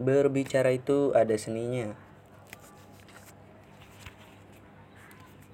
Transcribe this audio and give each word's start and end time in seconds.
Berbicara 0.00 0.72
itu 0.72 1.12
ada 1.12 1.36
seninya. 1.36 1.92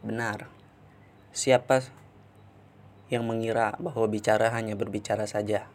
Benar. 0.07 0.46
Siapa 1.35 1.83
yang 3.11 3.27
mengira 3.27 3.74
bahwa 3.82 4.06
bicara 4.06 4.54
hanya 4.54 4.79
berbicara 4.79 5.27
saja? 5.27 5.67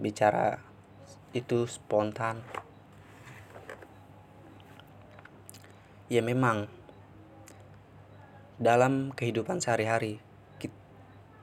Bicara 0.00 0.64
itu 1.36 1.68
spontan. 1.68 2.40
Ya 6.08 6.24
memang 6.24 6.72
dalam 8.56 9.12
kehidupan 9.12 9.60
sehari-hari 9.60 10.24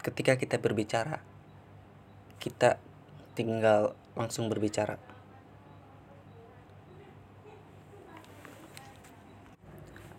ketika 0.02 0.39
kita 0.39 0.55
berbicara 0.61 1.20
kita 2.39 2.79
tinggal 3.36 3.98
langsung 4.18 4.50
berbicara. 4.50 4.97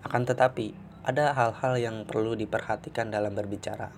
Akan 0.06 0.22
tetapi 0.24 0.72
ada 1.02 1.34
hal-hal 1.34 1.74
yang 1.76 1.96
perlu 2.06 2.38
diperhatikan 2.38 3.10
dalam 3.10 3.34
berbicara. 3.34 3.90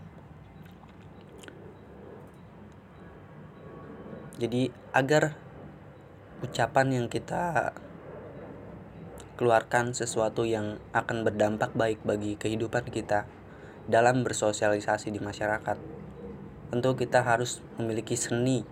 Jadi 4.40 4.72
agar 4.96 5.36
ucapan 6.40 6.96
yang 6.96 7.06
kita 7.12 7.76
keluarkan 9.36 9.92
sesuatu 9.92 10.48
yang 10.48 10.80
akan 10.96 11.28
berdampak 11.28 11.76
baik 11.76 12.00
bagi 12.08 12.40
kehidupan 12.40 12.88
kita 12.88 13.28
dalam 13.84 14.24
bersosialisasi 14.24 15.12
di 15.12 15.20
masyarakat 15.20 16.00
tentu 16.70 16.94
kita 16.94 17.26
harus 17.26 17.58
memiliki 17.76 18.14
seni 18.14 18.62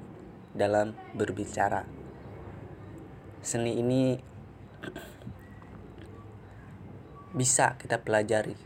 dalam 0.59 0.99
berbicara. 1.15 1.87
Seni 3.39 3.79
ini 3.79 4.19
bisa 7.33 7.79
kita 7.79 8.03
pelajari. 8.03 8.59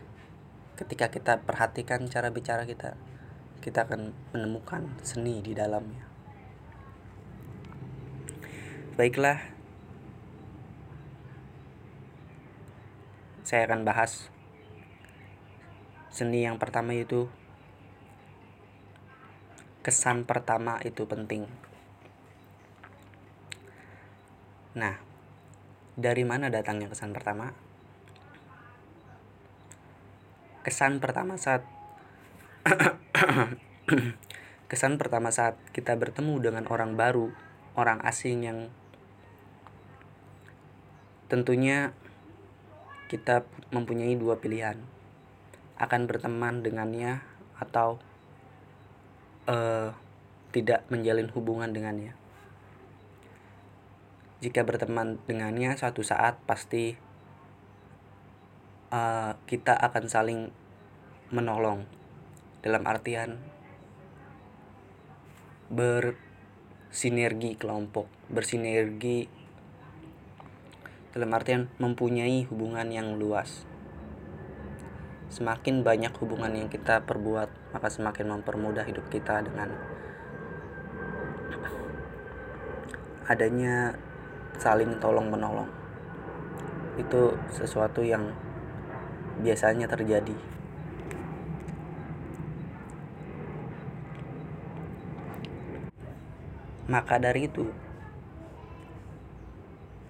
Ketika 0.74 1.12
kita 1.12 1.44
perhatikan 1.44 2.08
cara 2.08 2.32
bicara 2.32 2.64
kita 2.64 2.96
kita 3.62 3.86
akan 3.86 4.10
menemukan 4.34 4.90
seni 5.06 5.38
di 5.38 5.54
dalamnya. 5.54 6.02
Baiklah. 8.98 9.38
Saya 13.46 13.68
akan 13.68 13.86
bahas 13.86 14.32
seni 16.12 16.44
yang 16.44 16.56
pertama 16.56 16.96
itu 16.96 17.28
kesan 19.82 20.28
pertama 20.28 20.78
itu 20.84 21.08
penting 21.08 21.48
nah 24.72 24.96
dari 25.96 26.24
mana 26.24 26.48
datangnya 26.48 26.88
kesan 26.88 27.12
pertama 27.12 27.52
kesan 30.62 31.02
pertama 31.02 31.34
saat 31.36 31.66
kesan 34.70 34.96
pertama 34.96 35.34
saat 35.34 35.58
kita 35.74 35.98
bertemu 35.98 36.38
dengan 36.38 36.64
orang 36.70 36.94
baru, 36.96 37.34
orang 37.74 37.98
asing 38.06 38.46
yang 38.46 38.70
tentunya 41.26 41.90
kita 43.10 43.42
mempunyai 43.74 44.14
dua 44.16 44.40
pilihan. 44.40 44.78
Akan 45.76 46.06
berteman 46.06 46.62
dengannya 46.62 47.20
atau 47.58 47.98
uh, 49.50 49.90
tidak 50.54 50.86
menjalin 50.88 51.28
hubungan 51.34 51.74
dengannya. 51.74 52.14
Jika 54.42 54.66
berteman 54.66 55.22
dengannya 55.30 55.78
suatu 55.78 56.02
saat 56.02 56.34
pasti 56.50 56.98
uh, 58.90 59.38
kita 59.46 59.78
akan 59.78 60.04
saling 60.10 60.40
menolong. 61.30 61.86
Dalam 62.58 62.82
artian 62.82 63.38
bersinergi 65.72 67.56
kelompok 67.56 68.04
bersinergi 68.28 69.24
dalam 71.16 71.32
artian 71.32 71.72
mempunyai 71.78 72.44
hubungan 72.50 72.90
yang 72.92 73.16
luas. 73.16 73.64
Semakin 75.32 75.80
banyak 75.80 76.12
hubungan 76.18 76.52
yang 76.52 76.68
kita 76.68 77.06
perbuat 77.06 77.72
maka 77.72 77.88
semakin 77.88 78.36
mempermudah 78.36 78.84
hidup 78.84 79.08
kita 79.08 79.40
dengan 79.40 79.72
adanya 83.30 83.96
saling 84.62 85.02
tolong 85.02 85.26
menolong 85.26 85.66
itu 86.94 87.34
sesuatu 87.50 87.98
yang 88.06 88.30
biasanya 89.42 89.90
terjadi. 89.90 90.38
Maka 96.86 97.18
dari 97.18 97.50
itu, 97.50 97.66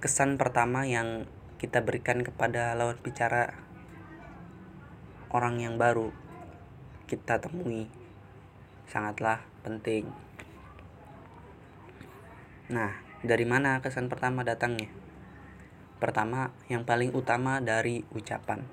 kesan 0.05 0.37
pertama 0.37 0.85
yang 0.85 1.25
kita 1.57 1.81
berikan 1.81 2.21
kepada 2.21 2.75
lawan 2.77 2.99
bicara 3.01 3.55
orang 5.33 5.63
yang 5.63 5.81
baru 5.81 6.13
kita 7.07 7.39
temui 7.39 7.87
sangatlah 8.91 9.47
penting. 9.63 10.11
Nah, 12.73 13.12
dari 13.23 13.47
mana 13.47 13.79
kesan 13.79 14.11
pertama 14.11 14.43
datangnya? 14.43 14.91
Pertama, 16.03 16.51
yang 16.67 16.83
paling 16.83 17.15
utama 17.15 17.63
dari 17.63 18.03
ucapan. 18.11 18.67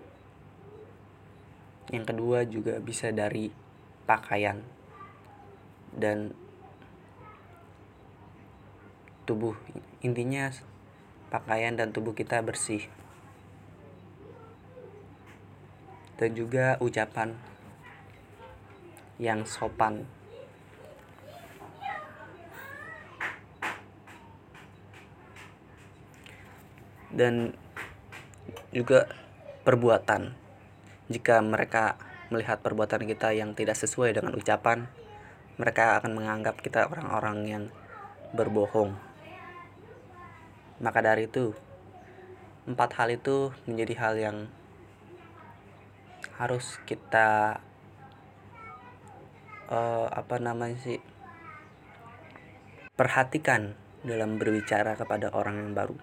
Yang 1.94 2.06
kedua 2.10 2.40
juga 2.50 2.82
bisa 2.82 3.14
dari 3.14 3.54
pakaian. 4.10 4.66
Dan 5.94 6.34
tubuh 9.30 9.54
intinya 10.02 10.50
pakaian 11.30 11.78
dan 11.78 11.94
tubuh 11.94 12.18
kita 12.18 12.42
bersih. 12.42 12.90
Dan 16.18 16.34
juga 16.34 16.82
ucapan 16.82 17.38
yang 19.22 19.46
sopan 19.46 20.10
dan 27.14 27.58
juga 28.74 29.10
perbuatan 29.66 30.34
jika 31.10 31.42
mereka 31.42 31.98
melihat 32.30 32.62
perbuatan 32.62 33.10
kita 33.10 33.34
yang 33.34 33.58
tidak 33.58 33.74
sesuai 33.74 34.14
dengan 34.14 34.38
ucapan, 34.38 34.86
mereka 35.58 35.98
akan 35.98 36.14
menganggap 36.14 36.62
kita 36.62 36.86
orang-orang 36.86 37.38
yang 37.50 37.64
berbohong. 38.38 38.94
Maka 40.78 41.02
dari 41.02 41.26
itu, 41.26 41.58
empat 42.70 42.94
hal 43.02 43.10
itu 43.10 43.50
menjadi 43.66 43.94
hal 43.98 44.14
yang 44.22 44.38
harus 46.38 46.78
kita 46.86 47.60
uh, 49.68 50.08
apa 50.08 50.40
namanya 50.40 50.78
sih 50.80 51.02
perhatikan 52.94 53.76
dalam 54.06 54.38
berbicara 54.38 54.94
kepada 54.94 55.34
orang 55.34 55.58
yang 55.58 55.72
baru. 55.74 55.98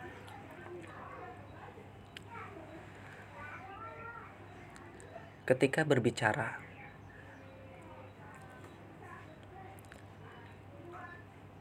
Ketika 5.46 5.86
berbicara. 5.86 6.58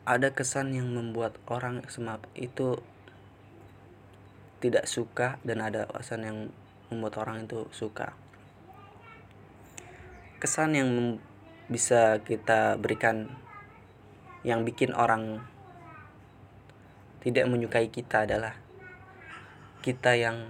Ada 0.09 0.33
kesan 0.33 0.73
yang 0.73 0.89
membuat 0.89 1.37
orang 1.45 1.85
semak 1.89 2.25
itu 2.33 2.81
tidak 4.57 4.89
suka 4.89 5.37
dan 5.45 5.61
ada 5.61 5.85
kesan 5.85 6.21
yang 6.25 6.37
membuat 6.89 7.21
orang 7.21 7.45
itu 7.45 7.69
suka. 7.69 8.17
Kesan 10.41 10.73
yang 10.73 11.21
bisa 11.69 12.21
kita 12.25 12.81
berikan 12.81 13.29
yang 14.41 14.65
bikin 14.65 14.93
orang 14.97 15.45
tidak 17.21 17.49
menyukai 17.49 17.89
kita 17.89 18.29
adalah 18.29 18.53
kita 19.81 20.13
yang 20.13 20.45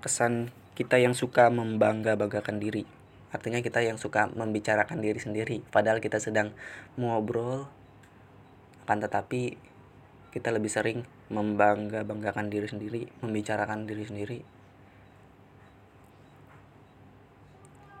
kesan 0.00 0.52
kita 0.74 0.98
yang 0.98 1.14
suka 1.14 1.50
membangga-banggakan 1.54 2.58
diri. 2.58 2.82
Artinya 3.30 3.62
kita 3.62 3.82
yang 3.82 3.98
suka 3.98 4.30
membicarakan 4.30 4.98
diri 5.02 5.18
sendiri. 5.18 5.62
Padahal 5.70 6.02
kita 6.02 6.18
sedang 6.18 6.54
ngobrol 6.98 7.66
akan 8.84 8.98
tetapi 9.00 9.56
kita 10.34 10.50
lebih 10.50 10.68
sering 10.68 11.06
membangga-banggakan 11.32 12.52
diri 12.52 12.68
sendiri 12.68 13.08
membicarakan 13.22 13.86
diri 13.86 14.04
sendiri. 14.04 14.38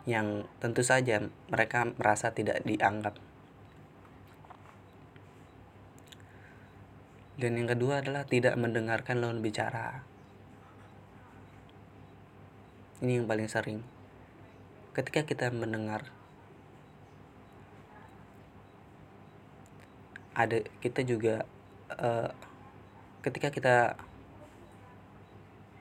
Yang 0.04 0.44
tentu 0.60 0.82
saja 0.84 1.24
mereka 1.48 1.88
merasa 1.96 2.34
tidak 2.34 2.60
dianggap. 2.68 3.16
Dan 7.34 7.58
yang 7.58 7.66
kedua 7.70 8.04
adalah 8.04 8.22
tidak 8.28 8.54
mendengarkan 8.54 9.18
lawan 9.18 9.42
bicara 9.42 10.13
ini 13.02 13.18
yang 13.18 13.26
paling 13.26 13.50
sering. 13.50 13.82
Ketika 14.94 15.26
kita 15.26 15.50
mendengar 15.50 16.14
ada 20.34 20.66
kita 20.82 21.06
juga 21.06 21.46
uh, 21.94 22.30
ketika 23.22 23.54
kita 23.54 23.94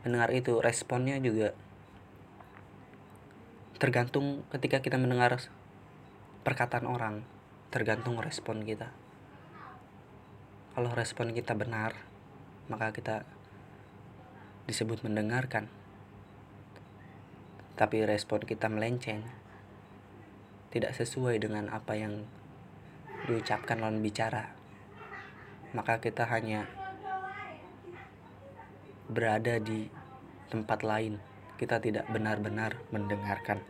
mendengar 0.06 0.30
itu 0.30 0.62
responnya 0.62 1.18
juga 1.18 1.57
tergantung 3.81 4.45
ketika 4.54 4.80
kita 4.86 5.01
mendengar 5.01 5.42
perkataan 6.45 6.86
orang 6.86 7.25
tergantung 7.74 8.21
respon 8.21 8.62
kita. 8.62 8.94
Kalau 10.77 10.94
respon 10.94 11.33
kita 11.33 11.57
benar 11.57 11.98
maka 12.69 12.94
kita 12.94 13.25
disebut 14.69 15.04
mendengarkan 15.04 15.68
tapi 17.73 18.05
respon 18.05 18.45
kita 18.45 18.69
melenceng. 18.69 19.25
Tidak 20.69 20.93
sesuai 20.93 21.41
dengan 21.41 21.69
apa 21.69 21.97
yang 21.97 22.25
diucapkan 23.25 23.81
lawan 23.81 24.01
bicara. 24.01 24.53
Maka 25.73 25.97
kita 25.97 26.29
hanya 26.29 26.69
berada 29.09 29.57
di 29.57 29.89
tempat 30.53 30.85
lain. 30.85 31.17
Kita 31.57 31.81
tidak 31.81 32.05
benar-benar 32.09 32.77
mendengarkan. 32.93 33.61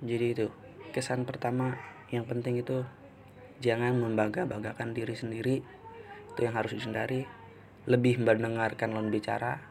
Jadi 0.00 0.26
itu 0.32 0.46
kesan 0.96 1.28
pertama 1.28 1.76
yang 2.08 2.24
penting 2.24 2.60
itu 2.60 2.84
jangan 3.60 3.96
membangga-banggakan 4.00 4.96
diri 4.96 5.16
sendiri. 5.16 5.56
Itu 6.32 6.40
yang 6.44 6.56
harus 6.56 6.76
dihindari. 6.76 7.24
Lebih 7.88 8.20
mendengarkan 8.20 8.92
lawan 8.92 9.08
bicara 9.08 9.69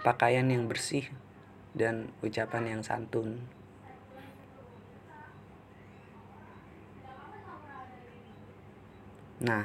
pakaian 0.00 0.48
yang 0.48 0.64
bersih 0.64 1.08
dan 1.76 2.08
ucapan 2.24 2.76
yang 2.76 2.82
santun. 2.82 3.44
Nah, 9.40 9.64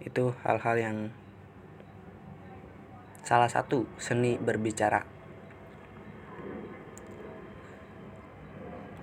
itu 0.00 0.32
hal-hal 0.44 0.76
yang 0.80 0.98
salah 3.20 3.48
satu 3.48 3.84
seni 4.00 4.40
berbicara. 4.40 5.04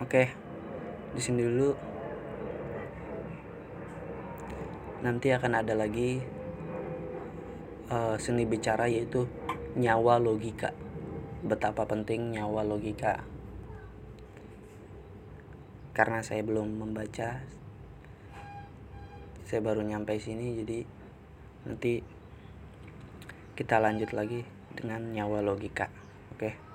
Oke, 0.01 0.33
di 1.13 1.21
sini 1.21 1.45
dulu. 1.45 1.71
Nanti 4.99 5.31
akan 5.31 5.53
ada 5.63 5.77
lagi 5.77 6.19
uh, 7.93 8.15
seni 8.19 8.43
bicara 8.49 8.89
yaitu 8.89 9.29
nyawa 9.75 10.17
logika. 10.21 10.71
Betapa 11.43 11.83
penting 11.83 12.33
nyawa 12.33 12.63
logika. 12.63 13.25
Karena 15.91 16.23
saya 16.23 16.45
belum 16.45 16.79
membaca 16.79 17.43
saya 19.49 19.65
baru 19.65 19.81
nyampe 19.81 20.13
sini 20.21 20.61
jadi 20.61 20.85
nanti 21.65 22.05
kita 23.57 23.81
lanjut 23.81 24.13
lagi 24.13 24.45
dengan 24.77 25.09
nyawa 25.11 25.41
logika. 25.41 25.89
Oke 26.37 26.68